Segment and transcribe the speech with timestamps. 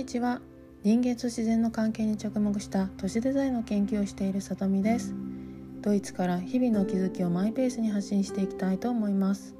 [0.00, 0.40] にちは。
[0.82, 5.14] 人間と自然の関係に着目した都市デザインの研究をしているさとみです。
[5.82, 9.54] ドイツから日々の気づきをマイペースに発信していきたいと思います。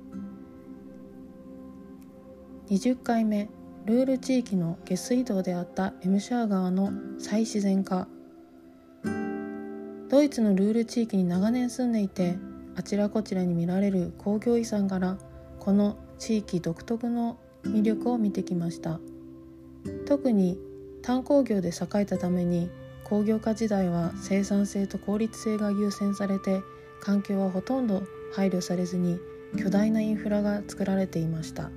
[2.71, 3.51] 20回目
[3.85, 8.09] ルール地域の下水道であったエムシャー川の再自然化。
[10.09, 12.39] ドイツのルール地域に長年住んでいて
[12.77, 15.19] あちらこちらに見られる工業遺産から
[15.59, 19.01] この地域独特の魅力を見てきました。
[20.07, 20.59] 特に
[21.03, 22.71] 炭鉱業で栄えたために
[23.05, 26.63] 工業化時代は生産性と効率性が優先されて
[27.01, 28.03] 環境はほとんど
[28.35, 29.19] 配慮されずに
[29.59, 31.71] 巨大なインフラが作られていました。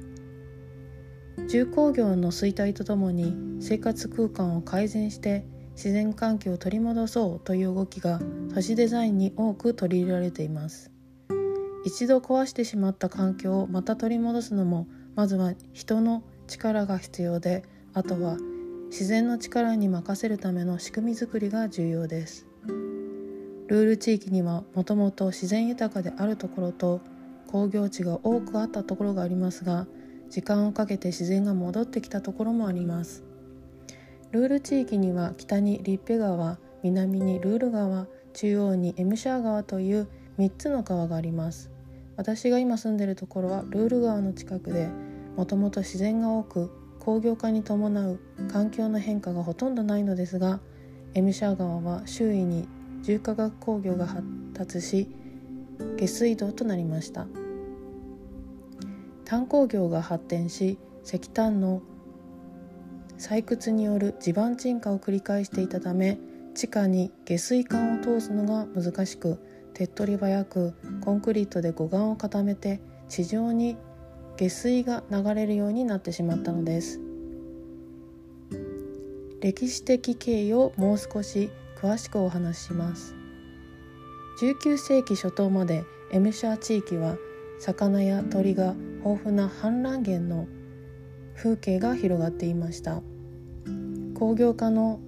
[1.47, 8.21] 重工業の衰退とともに生活空間を改善して自然環境を取り戻そうという動きが
[8.53, 10.91] 都市デザインに多く取り入れられています。
[11.85, 18.37] 一度壊してしまった環境をまた取り戻すのもまずは人の力が必要であとは
[18.89, 22.47] 自然の力に任せるための仕組みづくりが重要です。
[23.67, 27.01] ルール地域にはもともと自然豊かであるところと
[27.47, 29.87] 工業地が多くあったところがありますが
[30.29, 33.23] 時間をかけて自然が戻ってきたところもあります。
[34.31, 40.07] ルール地域には北にリッペ川南にルール川中央にエムシャー川という
[40.39, 41.69] 3つの川があります。
[42.17, 44.89] 私が今住んでいるところはルール川の近くで
[45.35, 48.19] もともと自然が多く工業化に伴う
[48.51, 50.59] 環境の変化がほとんどないのですが
[51.13, 52.67] エムシャー川は周囲に
[53.01, 54.23] 重化学工業が発
[54.53, 55.07] 達し
[55.97, 57.27] 下水道となりました。
[59.33, 61.81] 炭鉱業が発展し石炭の
[63.17, 66.19] 採掘による地盤沈下を繰り返していたため
[66.53, 69.39] 地下に下水管を通すのが難しく
[69.73, 73.75] 手っ取り早くコンクリートで護岸を固めて地上に
[74.43, 76.99] 下水が流れるようになってしまったのです。
[79.39, 81.49] 歴史的経緯をもう少し
[81.79, 83.15] 詳しくお話しします。
[84.41, 87.15] 19世紀初頭までエムシャー地域は
[87.59, 90.47] 魚や鳥が豊富な氾濫源の
[91.35, 93.01] 風景が広がっていました。
[94.13, 94.99] 工業化の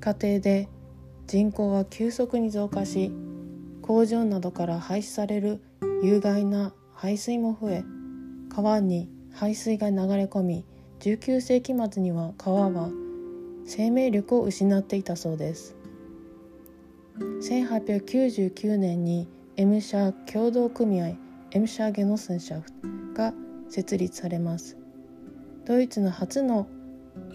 [0.00, 0.68] 過程で
[1.26, 3.12] 人口は急速に増加し
[3.80, 5.62] 工場などから排出される
[6.02, 7.84] 有害な排水も増え
[8.54, 10.64] 川に排水が流れ込み
[11.00, 12.90] 19世紀末には川は
[13.64, 15.74] 生命力を失っていたそうです。
[17.18, 19.26] 1899年に
[19.56, 21.16] エムシャ共同組合
[21.52, 23.32] エムシャーゲノスンシャフが
[23.70, 24.76] 設立されます。
[25.64, 26.66] ドイツの初の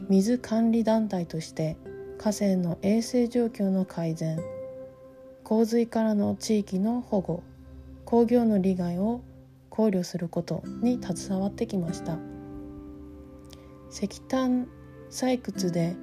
[0.09, 1.77] 水管理団体として
[2.19, 4.39] 河川の衛生状況の改善
[5.43, 7.43] 洪水からの地域の保護
[8.05, 9.21] 工業の利害を
[9.77, 12.17] 考慮することに携わってきました
[13.89, 14.67] 石炭
[15.09, 15.95] 採掘で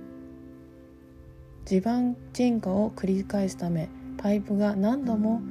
[1.67, 5.43] 地盤沈下を繰り返すためパイプが何度も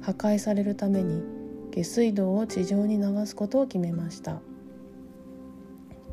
[0.00, 1.22] 破壊されるために
[1.72, 4.40] 下水道を地上に流すことを決めました。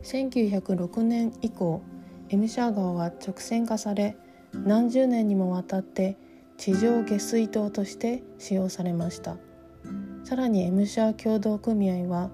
[0.04, 1.82] 1906年以降
[2.30, 4.16] エムシャー川は直線化され
[4.54, 6.18] 何十年にもわたって
[6.58, 9.38] 地上下水道として使用されました
[10.32, 12.32] さらにエムシャー共同組合は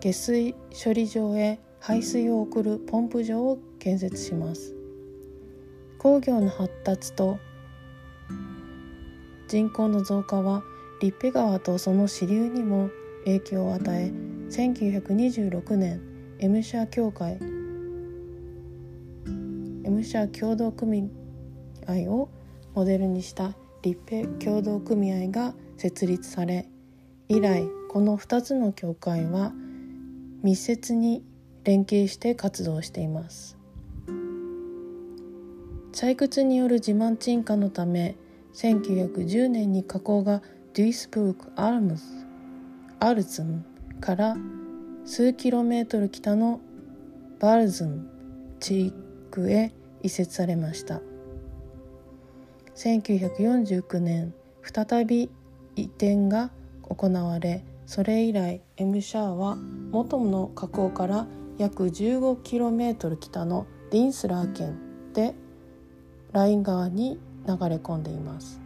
[0.00, 4.74] 下水処理場へ排水を送るポンプ場を建設します。
[6.00, 7.38] 工業の発達と
[9.46, 10.64] 人口の増加は
[11.00, 12.90] リッペ川とその支流にも
[13.24, 14.10] 影響を与え
[14.50, 16.02] 1926年
[16.40, 17.38] エムシャ協会
[19.84, 21.08] エムシャ協同組
[21.86, 22.28] 合を
[22.74, 26.66] モデルにした立ペ協同組合が設立され
[27.30, 29.52] 以来この2つの協会は
[30.42, 31.22] 密接に
[31.62, 33.56] 連携して活動しています。
[35.92, 38.16] 採掘による自慢沈下のため
[38.54, 40.42] 1910年に火口が
[40.74, 42.02] デュイスブルク・アルムズ
[42.98, 43.64] アルズン
[44.00, 44.36] から
[45.04, 46.60] 数キロメートル北の
[47.38, 48.10] バルズン
[48.58, 48.92] 地
[49.30, 49.72] 区へ
[50.02, 51.00] 移設されました。
[52.74, 54.34] 1949年
[54.64, 55.30] 再び
[55.76, 56.50] 移転が
[56.90, 59.56] 行われそれ以来エムシャーは
[59.90, 61.26] 元の河口から
[61.58, 64.78] 約 15km 北のリンスラー県
[65.14, 65.34] で
[66.32, 68.60] ライン川に流れ込んでいます。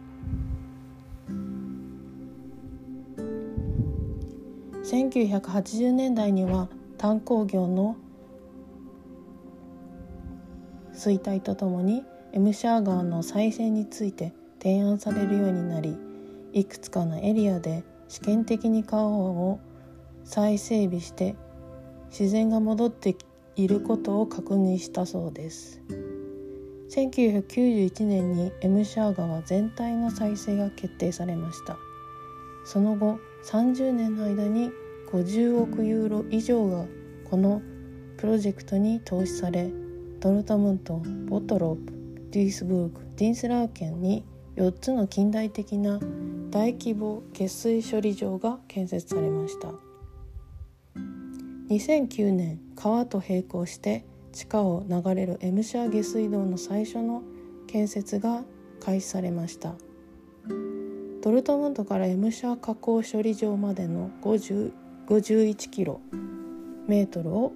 [4.83, 7.95] 1980年代には炭鉱業の
[10.93, 15.97] 衰退とともにエムシャー川の再生について提案されるようになり
[16.53, 19.59] いくつかのエリアで試験的に川を
[20.23, 21.35] 再整備して
[22.09, 23.15] 自然が戻って
[23.55, 25.81] いることを確認したそうです。
[26.89, 31.77] 1991年にエムシャー川全体の再生が決定されました。
[32.65, 34.71] その後30年の間に
[35.11, 36.85] 50億ユーロ以上が
[37.29, 37.61] この
[38.17, 39.71] プロジェクトに投資され
[40.19, 41.93] ドルトムントボトロープ
[42.31, 44.25] デュイスブルクディンスラー県に
[44.55, 45.99] 4つの近代的な
[46.55, 49.73] 大規模下水処理場が建設されました。
[51.69, 57.23] 2009年川と並行して地下を流れるエムシャー下水道の最初の
[57.67, 58.45] 建設が
[58.79, 59.75] 開始されました。
[61.21, 65.99] ドルトムントからエムシャー加工処理場までの51キロ
[66.87, 67.51] メートルを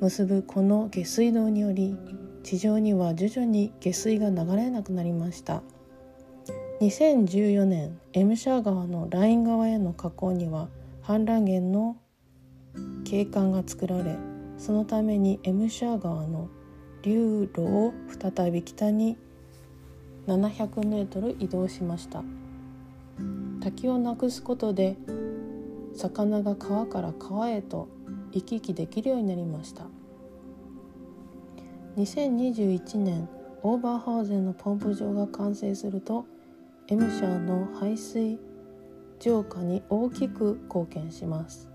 [0.00, 1.96] 結ぶこの下水道により
[2.42, 5.62] 地上には徐々に下水が流れなくなりました。
[6.82, 10.68] 2014年エムシャー川のライン川への河口には
[11.04, 11.96] 氾濫源の
[13.04, 14.16] 景観が作られ
[14.58, 16.48] そのためにエムシャー川の
[17.02, 19.16] 流路を再び北に
[20.26, 22.24] 700メートル移動しました。
[23.60, 24.96] 滝をなくすことで
[25.94, 27.86] 魚が川から川へと
[28.32, 29.84] 行き来できるようになりました。
[31.96, 33.28] 2021年
[33.62, 36.26] オーバーハウゼンのポンプ場が完成すると
[36.88, 38.38] エムシャーの排水
[39.20, 41.68] 浄化に大きく貢献します。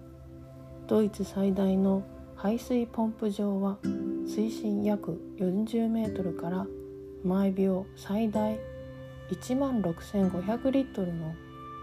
[0.88, 2.04] ドイツ最大の
[2.36, 3.78] 排水ポンプ場は
[4.28, 6.68] 水深約40メートルから
[7.24, 8.60] 毎秒最大
[9.32, 11.34] 1万6500リットルの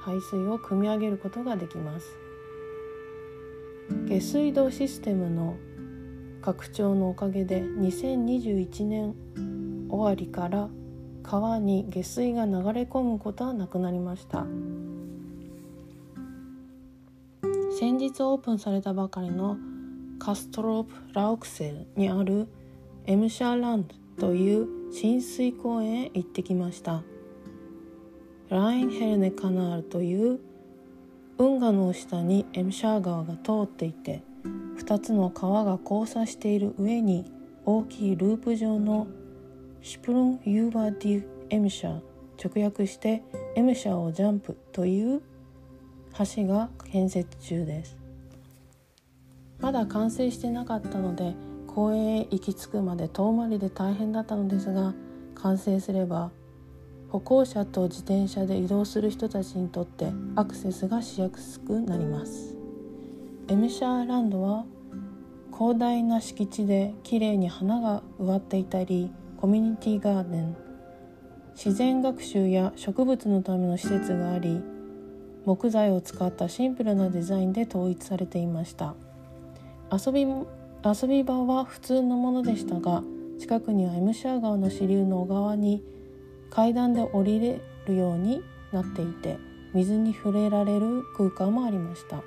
[0.02, 2.06] 排水を汲み上げることができます。
[4.06, 5.56] 下水道システムの
[6.42, 9.14] 拡張のおかげで2021年
[9.88, 10.68] 終わりから
[11.24, 14.46] 川に下水が流れ込むことはなくなりました。
[17.78, 19.56] 先日オープンされたばかりの
[20.20, 22.46] カストロープ・ラウクセルにある
[23.06, 27.02] エムシャーランドという浸水公園へ行ってきました。
[28.50, 30.38] Rhein-Herne-Kanal という
[31.38, 34.22] 運河の下にエムシャー川が通っていて
[34.78, 37.24] 2つの川が交差している上に
[37.64, 39.06] 大きいループ状の
[39.84, 42.00] Sprung über die Emscher
[42.42, 43.22] 直訳して
[43.54, 45.20] エムシャーをジャンプという
[46.36, 47.98] 橋が建設中です。
[49.60, 51.34] まだ完成してなかったので
[51.66, 54.94] 公園へ行き着くまで遠回りで大変だったのですが
[55.34, 56.30] 完成すれば
[57.10, 62.56] 歩行者と自転車で移動する人たちにとってアクセスがしやすくなります。
[63.48, 64.64] エムシャーランドは
[65.52, 69.12] 広大な敷地できれいに花が植わっていたり
[69.44, 70.56] コミュニティガーデン。
[71.54, 74.62] 自然学習や植物のための施設があり
[75.44, 78.94] 木材を使ったシンプルなデザインで統一されていました。
[79.92, 83.02] 遊び遊び場は普通のものでしたが
[83.38, 85.84] 近くにはエムシャー川の支流の小川に
[86.48, 88.42] 階段で降りれるように
[88.72, 89.36] なっていて
[89.74, 92.22] 水に触れられる空間もありました。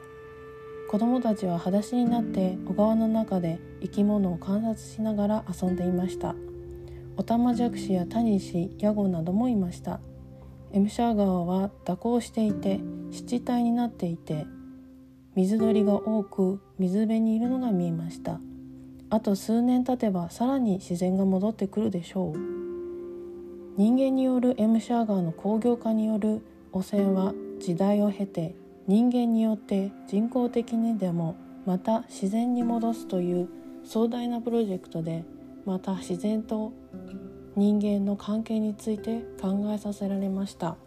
[0.88, 6.36] 子供たちは裸足になって小川の中で生き物を観察しながら遊んでいました。
[7.19, 10.00] オタマジャクシやタニシヤゴなどもいました。
[10.72, 12.80] エムシャー川は蛇行していて
[13.10, 14.46] 湿地帯になっていて
[15.36, 18.40] 水鳥が多く水辺にいるのが見えました。
[19.09, 22.38] あと数年経てばさらに自然が戻ってくるでしょう。
[23.78, 28.54] 人間によるエムシャー川の工業化による汚染は時代を経て
[28.86, 33.50] 人間によって人工的にでもまた自然に戻すという
[33.83, 35.24] 壮大なプロジェクトで
[35.68, 36.71] また自然と
[37.57, 40.78] 人間の関係について考えさせられました。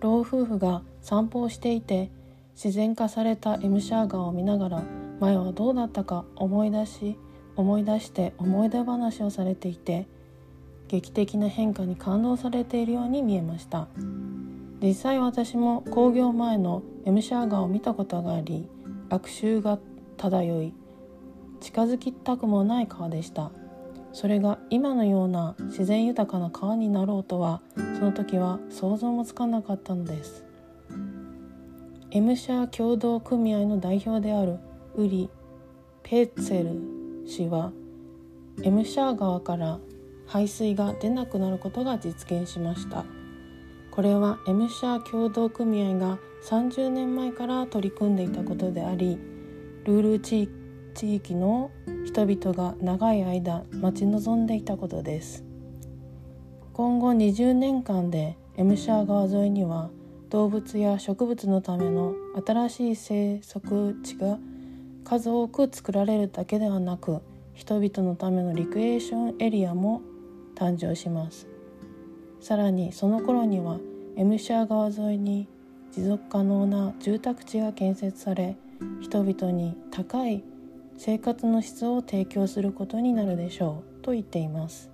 [0.00, 2.10] 老夫婦が散歩をしていて
[2.54, 4.82] 自然化されたエムシャー川を見ながら
[5.20, 7.18] 前はどうだったか思い出し
[7.56, 10.06] 思い出して思い出話をされていて
[10.88, 13.88] 劇的な変化に感動されているように見えました。
[14.82, 18.68] 実際私も工業前のエムシャー川を見たことがあり
[19.08, 19.78] 悪臭が
[20.16, 20.74] 漂い
[21.60, 23.50] 近づきたくもない川でした。
[24.12, 27.62] それが今のような自然豊かな川になろうとは
[27.98, 30.44] その時は想像もつかなかったのです。
[32.12, 34.58] エムシャー協同組合の代表である
[34.94, 35.28] ウリ・
[36.04, 37.72] ペッツェル氏は
[38.62, 39.80] エムシャー川から
[40.28, 43.04] 排水が出なくなることが実現しました。
[43.90, 49.18] これはエムシャー協同組合が30年前から取り組んでいたことであり
[49.84, 50.63] ルール地域
[50.94, 51.70] 地域の
[52.06, 55.44] 人々が長い間待ち望んでいたことです。
[56.72, 59.90] 今後20年間でエムシャー川沿いには
[60.30, 62.14] 動物や植物のための
[62.46, 64.38] 新しい生息地が
[65.04, 67.20] 数多く作られるだけではなく
[67.52, 70.02] 人々のためのリクエーションエリアも
[70.54, 71.46] 誕生します。
[72.40, 73.78] さらにその頃には
[74.16, 75.48] エムシャー川沿いに
[75.92, 78.56] 持続可能な住宅地が建設され
[79.00, 80.42] 人々に高い
[80.96, 84.90] 生活の質を提供することになるでしょうと言っています。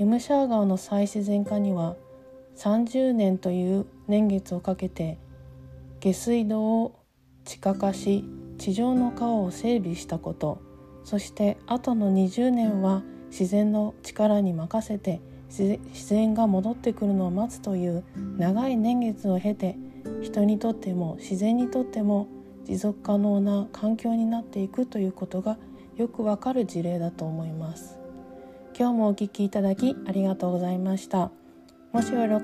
[0.00, 1.94] エムシャー川の再自然化には
[2.56, 5.18] 30年という年月をかけて
[6.00, 6.98] 下水道を
[7.44, 8.24] 地下化し
[8.56, 10.62] 地上の川を整備したこと
[11.04, 18.04] そして後の20年は自然の力に任せて自然が戻ってくるのを待つという
[18.38, 19.76] 長い年月を経て
[20.22, 22.28] 人にとっても自然にとっても
[22.64, 25.58] 持続可能な環境になっていくということが
[25.96, 27.98] よくわかる事例だと思います。
[28.78, 31.30] 今日もお聴きいただきありがとうございました。
[31.92, 32.40] もしよろ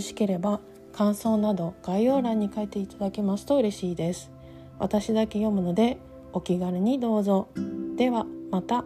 [0.00, 0.60] しければ
[0.92, 4.30] 感想など概要欄に書いていただけますと嬉しいです。
[4.78, 5.98] 私だけ読むので
[6.32, 7.48] お気軽にどうぞ。
[7.96, 8.84] ではまた。